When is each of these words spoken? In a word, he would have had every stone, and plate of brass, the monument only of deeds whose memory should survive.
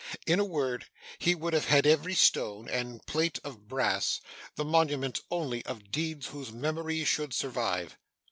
In 0.25 0.39
a 0.39 0.43
word, 0.43 0.87
he 1.19 1.35
would 1.35 1.53
have 1.53 1.65
had 1.65 1.85
every 1.85 2.15
stone, 2.15 2.67
and 2.67 3.05
plate 3.05 3.37
of 3.43 3.67
brass, 3.67 4.19
the 4.55 4.65
monument 4.65 5.19
only 5.29 5.63
of 5.67 5.91
deeds 5.91 6.29
whose 6.29 6.51
memory 6.51 7.03
should 7.05 7.35
survive. 7.35 7.99